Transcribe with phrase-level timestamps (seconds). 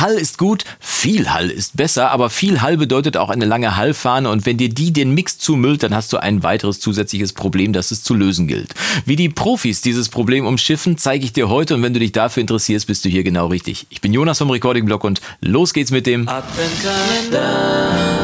[0.00, 4.30] Hall ist gut, viel Hall ist besser, aber viel Hall bedeutet auch eine lange Hallfahne
[4.30, 7.90] und wenn dir die den Mix zumüllt, dann hast du ein weiteres zusätzliches Problem, das
[7.90, 8.74] es zu lösen gilt.
[9.04, 12.40] Wie die Profis dieses Problem umschiffen, zeige ich dir heute und wenn du dich dafür
[12.40, 13.86] interessierst, bist du hier genau richtig.
[13.90, 18.19] Ich bin Jonas vom Recording Blog und los geht's mit dem Adventkalender.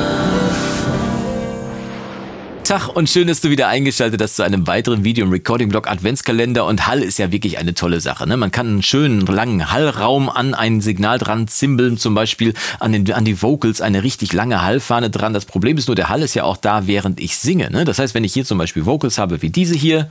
[2.67, 6.65] Tag und schön, dass du wieder eingeschaltet hast zu einem weiteren Video im Recording-Blog Adventskalender.
[6.65, 8.27] Und Hall ist ja wirklich eine tolle Sache.
[8.27, 8.37] Ne?
[8.37, 13.13] Man kann einen schönen langen Hallraum an ein Signal dran zimbeln, zum Beispiel an, den,
[13.13, 15.33] an die Vocals eine richtig lange Hallfahne dran.
[15.33, 17.71] Das Problem ist nur, der Hall ist ja auch da, während ich singe.
[17.71, 17.85] Ne?
[17.85, 20.11] Das heißt, wenn ich hier zum Beispiel Vocals habe wie diese hier.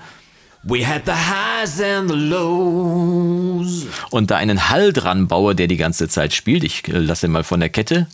[0.64, 3.86] We had the highs and the lows.
[4.12, 6.64] Und da einen Hall dran baue, der die ganze Zeit spielt.
[6.64, 8.08] Ich äh, lasse mal von der Kette.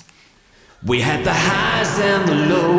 [0.82, 2.71] We had the highs and the lows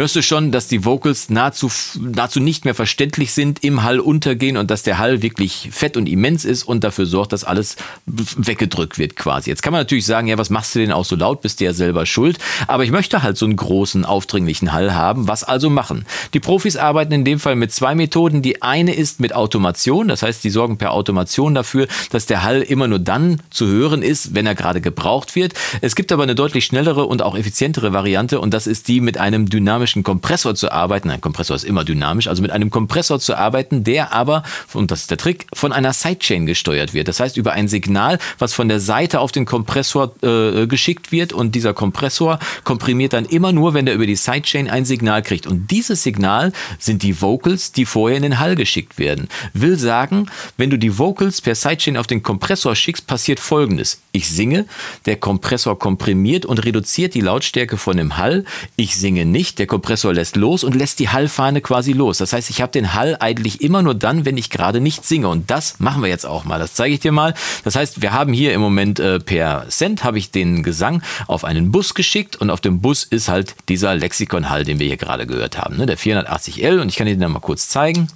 [0.00, 4.56] hörst du schon, dass die Vocals nahezu, nahezu nicht mehr verständlich sind, im Hall untergehen
[4.56, 8.98] und dass der Hall wirklich fett und immens ist und dafür sorgt, dass alles weggedrückt
[8.98, 9.50] wird quasi.
[9.50, 11.66] Jetzt kann man natürlich sagen, ja, was machst du denn auch so laut, bist du
[11.66, 12.38] ja selber schuld.
[12.66, 15.28] Aber ich möchte halt so einen großen, aufdringlichen Hall haben.
[15.28, 16.06] Was also machen?
[16.32, 18.40] Die Profis arbeiten in dem Fall mit zwei Methoden.
[18.40, 22.62] Die eine ist mit Automation, das heißt, die sorgen per Automation dafür, dass der Hall
[22.62, 25.52] immer nur dann zu hören ist, wenn er gerade gebraucht wird.
[25.82, 29.18] Es gibt aber eine deutlich schnellere und auch effizientere Variante und das ist die mit
[29.18, 31.10] einem dynamischen dynamischen Kompressor zu arbeiten.
[31.10, 35.02] Ein Kompressor ist immer dynamisch, also mit einem Kompressor zu arbeiten, der aber, und das
[35.02, 37.08] ist der Trick, von einer Sidechain gesteuert wird.
[37.08, 41.32] Das heißt, über ein Signal, was von der Seite auf den Kompressor äh, geschickt wird
[41.32, 45.46] und dieser Kompressor komprimiert dann immer nur, wenn er über die Sidechain ein Signal kriegt.
[45.46, 49.28] Und dieses Signal sind die Vocals, die vorher in den Hall geschickt werden.
[49.52, 54.00] Will sagen, wenn du die Vocals per Sidechain auf den Kompressor schickst, passiert folgendes.
[54.12, 54.66] Ich singe,
[55.06, 58.44] der Kompressor komprimiert und reduziert die Lautstärke von dem Hall.
[58.76, 62.18] Ich singe nicht, der Kompressor lässt los und lässt die Hallfahne quasi los.
[62.18, 65.28] Das heißt, ich habe den Hall eigentlich immer nur dann, wenn ich gerade nicht singe.
[65.28, 66.58] Und das machen wir jetzt auch mal.
[66.58, 67.32] Das zeige ich dir mal.
[67.64, 71.44] Das heißt, wir haben hier im Moment äh, per Cent habe ich den Gesang auf
[71.44, 75.26] einen Bus geschickt und auf dem Bus ist halt dieser Lexikon-Hall, den wir hier gerade
[75.26, 75.86] gehört haben, ne?
[75.86, 76.80] der 480L.
[76.80, 78.08] Und ich kann dir den mal kurz zeigen.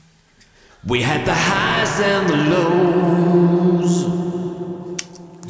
[0.83, 2.84] We had the highs and the lows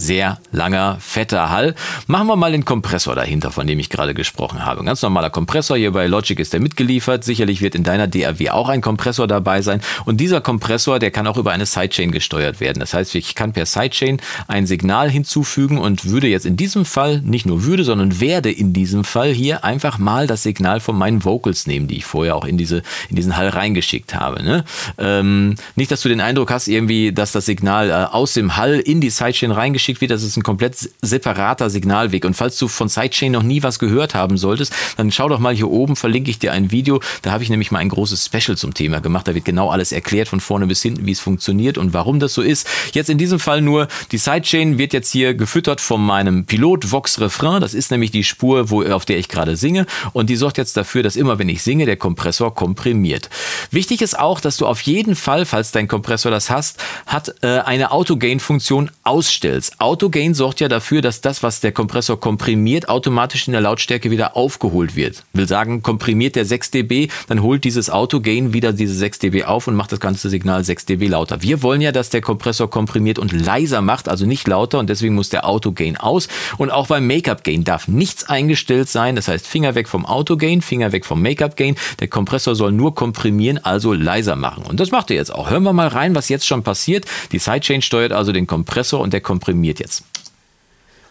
[0.05, 1.75] sehr langer, fetter Hall.
[2.07, 4.81] Machen wir mal den Kompressor dahinter, von dem ich gerade gesprochen habe.
[4.81, 7.25] Ein ganz normaler Kompressor hier bei Logic ist der mitgeliefert.
[7.25, 9.81] Sicherlich wird in deiner DAW auch ein Kompressor dabei sein.
[10.05, 12.81] Und dieser Kompressor, der kann auch über eine Sidechain gesteuert werden.
[12.81, 17.21] Das heißt, ich kann per Sidechain ein Signal hinzufügen und würde jetzt in diesem Fall,
[17.21, 21.25] nicht nur würde, sondern werde in diesem Fall hier einfach mal das Signal von meinen
[21.25, 24.43] Vocals nehmen, die ich vorher auch in, diese, in diesen Hall reingeschickt habe.
[24.43, 24.65] Ne?
[24.99, 28.81] Ähm, nicht, dass du den Eindruck hast, irgendwie, dass das Signal äh, aus dem Hall
[28.81, 32.25] in die Sidechain reingeschickt geschickt wird, das ist ein komplett separater Signalweg.
[32.25, 35.55] Und falls du von Sidechain noch nie was gehört haben solltest, dann schau doch mal
[35.55, 37.01] hier oben, verlinke ich dir ein Video.
[37.23, 39.29] Da habe ich nämlich mal ein großes Special zum Thema gemacht.
[39.29, 42.35] Da wird genau alles erklärt, von vorne bis hinten, wie es funktioniert und warum das
[42.35, 42.67] so ist.
[42.93, 47.21] Jetzt in diesem Fall nur, die Sidechain wird jetzt hier gefüttert von meinem Pilot Vox
[47.21, 47.61] Refrain.
[47.61, 49.87] Das ist nämlich die Spur, wo, auf der ich gerade singe.
[50.13, 53.31] Und die sorgt jetzt dafür, dass immer, wenn ich singe, der Kompressor komprimiert.
[53.71, 57.61] Wichtig ist auch, dass du auf jeden Fall, falls dein Kompressor das hast, hat äh,
[57.61, 59.75] eine Auto-Gain-Funktion ausstellst.
[59.85, 64.35] Autogain sorgt ja dafür, dass das, was der Kompressor komprimiert, automatisch in der Lautstärke wieder
[64.35, 65.25] aufgeholt wird.
[65.35, 69.69] Will sagen, komprimiert der 6 dB, dann holt dieses Autogain wieder diese 6 dB auf
[69.69, 71.43] und macht das ganze Signal 6 dB lauter.
[71.43, 75.17] Wir wollen ja, dass der Kompressor komprimiert und leiser macht, also nicht lauter und deswegen
[75.17, 76.29] muss der Autogain aus.
[76.57, 79.17] Und auch beim Make-up-Gain darf nichts eingestellt sein.
[79.17, 81.77] Das heißt, Finger weg vom Autogain, Finger weg vom Make-up-Gain.
[82.01, 84.65] Der Kompressor soll nur komprimieren, also leiser machen.
[84.65, 85.51] Und das macht er jetzt auch.
[85.51, 87.05] Hören wir mal rein, was jetzt schon passiert.
[87.33, 90.05] Die Sidechain steuert also den Kompressor und der komprimiert passiert jetzt.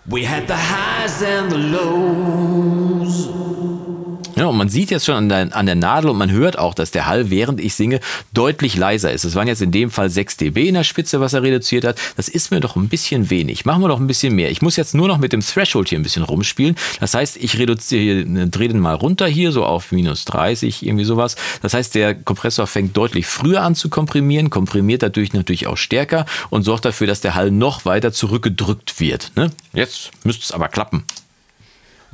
[0.05, 3.29] We had the highs and the lows.
[4.35, 6.73] Ja, und man sieht jetzt schon an der, an der Nadel und man hört auch,
[6.73, 7.99] dass der Hall, während ich singe,
[8.33, 9.25] deutlich leiser ist.
[9.25, 11.99] Es waren jetzt in dem Fall 6 dB in der Spitze, was er reduziert hat.
[12.17, 13.65] Das ist mir doch ein bisschen wenig.
[13.65, 14.49] Machen wir doch ein bisschen mehr.
[14.49, 16.75] Ich muss jetzt nur noch mit dem Threshold hier ein bisschen rumspielen.
[16.99, 21.35] Das heißt, ich reduziere, drehe den mal runter hier, so auf minus 30, irgendwie sowas.
[21.61, 26.25] Das heißt, der Kompressor fängt deutlich früher an zu komprimieren, komprimiert dadurch natürlich auch stärker
[26.49, 29.31] und sorgt dafür, dass der Hall noch weiter zurückgedrückt wird.
[29.35, 29.51] Ne?
[29.73, 31.03] Jetzt müsste es aber klappen.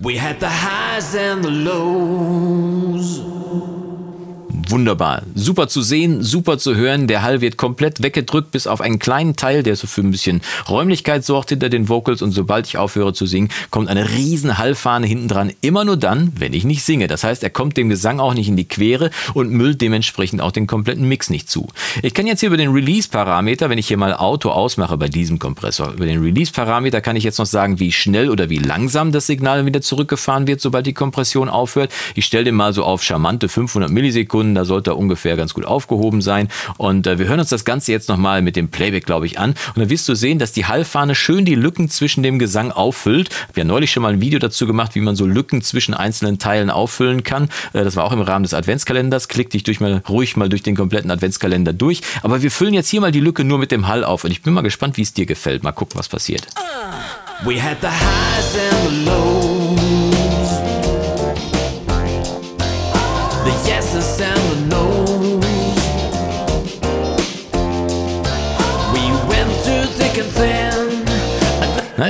[0.01, 2.88] We had the highs and the lows
[4.69, 5.23] wunderbar.
[5.35, 7.07] Super zu sehen, super zu hören.
[7.07, 10.41] Der Hall wird komplett weggedrückt, bis auf einen kleinen Teil, der so für ein bisschen
[10.67, 12.21] Räumlichkeit sorgt hinter den Vocals.
[12.21, 15.51] Und sobald ich aufhöre zu singen, kommt eine riesen Hallfahne hinten dran.
[15.61, 17.07] Immer nur dann, wenn ich nicht singe.
[17.07, 20.51] Das heißt, er kommt dem Gesang auch nicht in die Quere und müllt dementsprechend auch
[20.51, 21.67] den kompletten Mix nicht zu.
[22.03, 25.39] Ich kann jetzt hier über den Release-Parameter, wenn ich hier mal Auto ausmache bei diesem
[25.39, 29.27] Kompressor, über den Release-Parameter kann ich jetzt noch sagen, wie schnell oder wie langsam das
[29.27, 31.91] Signal wieder zurückgefahren wird, sobald die Kompression aufhört.
[32.15, 36.21] Ich stelle den mal so auf charmante 500 Millisekunden Adventskalender sollte ungefähr ganz gut aufgehoben
[36.21, 36.47] sein.
[36.77, 39.51] Und äh, wir hören uns das Ganze jetzt nochmal mit dem Playback, glaube ich, an.
[39.51, 43.29] Und dann wirst du sehen, dass die Hallfahne schön die Lücken zwischen dem Gesang auffüllt.
[43.29, 45.93] Ich habe ja neulich schon mal ein Video dazu gemacht, wie man so Lücken zwischen
[45.93, 47.49] einzelnen Teilen auffüllen kann.
[47.73, 49.27] Äh, das war auch im Rahmen des Adventskalenders.
[49.27, 52.01] Klick dich durch mal ruhig mal durch den kompletten Adventskalender durch.
[52.21, 54.23] Aber wir füllen jetzt hier mal die Lücke nur mit dem Hall auf.
[54.23, 55.63] Und ich bin mal gespannt, wie es dir gefällt.
[55.63, 56.47] Mal gucken, was passiert.
[57.45, 59.48] We had the highs and the lows.
[63.49, 64.68] The yeses and the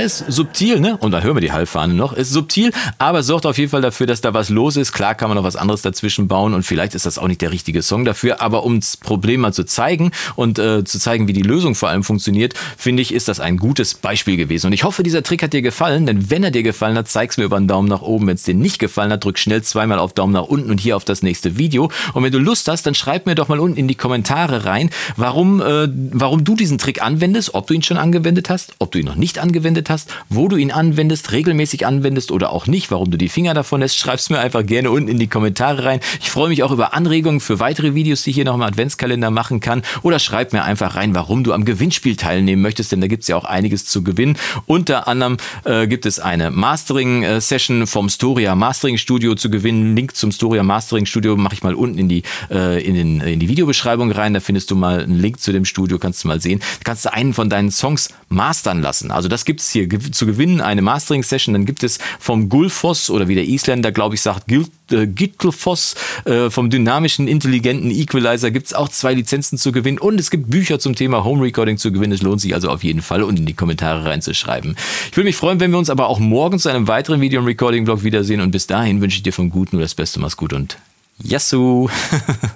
[0.00, 0.96] Ist subtil, ne?
[0.96, 2.14] Und da hören wir die Hallfahne noch.
[2.14, 4.92] Ist subtil, aber sorgt auf jeden Fall dafür, dass da was los ist.
[4.92, 7.52] Klar kann man noch was anderes dazwischen bauen und vielleicht ist das auch nicht der
[7.52, 8.40] richtige Song dafür.
[8.40, 11.90] Aber um das Problem mal zu zeigen und äh, zu zeigen, wie die Lösung vor
[11.90, 14.68] allem funktioniert, finde ich, ist das ein gutes Beispiel gewesen.
[14.68, 17.36] Und ich hoffe, dieser Trick hat dir gefallen, denn wenn er dir gefallen hat, zeig's
[17.36, 18.26] mir über einen Daumen nach oben.
[18.26, 20.96] Wenn es dir nicht gefallen hat, drück schnell zweimal auf Daumen nach unten und hier
[20.96, 21.90] auf das nächste Video.
[22.14, 24.88] Und wenn du Lust hast, dann schreib mir doch mal unten in die Kommentare rein,
[25.16, 28.98] warum, äh, warum du diesen Trick anwendest, ob du ihn schon angewendet hast, ob du
[28.98, 33.10] ihn noch nicht angewendet hast wo du ihn anwendest, regelmäßig anwendest oder auch nicht, warum
[33.10, 36.00] du die Finger davon lässt, schreib's mir einfach gerne unten in die Kommentare rein.
[36.20, 39.30] Ich freue mich auch über Anregungen für weitere Videos, die ich hier noch im Adventskalender
[39.30, 39.82] machen kann.
[40.02, 43.28] Oder schreib mir einfach rein, warum du am Gewinnspiel teilnehmen möchtest, denn da gibt es
[43.28, 44.36] ja auch einiges zu gewinnen.
[44.66, 49.96] Unter anderem äh, gibt es eine Mastering-Session vom Storia Mastering Studio zu gewinnen.
[49.96, 53.40] Link zum Storia Mastering Studio mache ich mal unten in die, äh, in, den, in
[53.40, 54.34] die Videobeschreibung rein.
[54.34, 56.60] Da findest du mal einen Link zu dem Studio, kannst du mal sehen.
[56.60, 59.10] Da kannst du einen von deinen Songs mastern lassen.
[59.10, 61.52] Also das gibt es hier zu gewinnen, eine Mastering-Session.
[61.54, 65.94] Dann gibt es vom Gulfoss oder wie der Isländer, glaube ich, sagt, äh, Gittelfoss,
[66.24, 70.50] äh, vom dynamischen, intelligenten Equalizer gibt es auch zwei Lizenzen zu gewinnen und es gibt
[70.50, 72.12] Bücher zum Thema Home Recording zu gewinnen.
[72.12, 74.76] Es lohnt sich also auf jeden Fall, unten in die Kommentare reinzuschreiben.
[75.10, 77.46] Ich würde mich freuen, wenn wir uns aber auch morgen zu einem weiteren Video- und
[77.46, 80.20] Recording-Blog wiedersehen und bis dahin wünsche ich dir vom Guten nur das Beste.
[80.20, 80.78] Mach's gut und
[81.22, 81.88] Yassou!